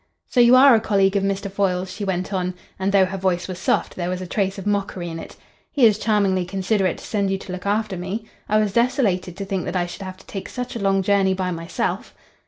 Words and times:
"So 0.25 0.39
you 0.39 0.55
are 0.55 0.73
a 0.73 0.79
colleague 0.81 1.15
of 1.15 1.21
Mr. 1.23 1.51
Foyle's?" 1.51 1.93
she 1.93 2.03
went 2.03 2.33
on, 2.33 2.55
and 2.79 2.91
though 2.91 3.05
her 3.05 3.19
voice 3.19 3.47
was 3.47 3.59
soft 3.59 3.95
there 3.95 4.09
was 4.09 4.19
a 4.19 4.25
trace 4.25 4.57
of 4.57 4.65
mockery 4.65 5.09
in 5.09 5.19
it. 5.19 5.35
"He 5.71 5.85
is 5.85 5.99
charmingly 5.99 6.43
considerate 6.43 6.97
to 6.97 7.03
send 7.05 7.29
you 7.29 7.37
to 7.37 7.51
look 7.51 7.67
after 7.67 7.95
me. 7.97 8.25
I 8.49 8.57
was 8.57 8.73
desolated 8.73 9.37
to 9.37 9.45
think 9.45 9.63
that 9.65 9.75
I 9.75 9.85
should 9.85 10.01
have 10.01 10.17
to 10.17 10.25
take 10.25 10.49
such 10.49 10.75
a 10.75 10.79
long 10.79 11.03
journey 11.03 11.35
by 11.35 11.51
myself." 11.51 12.15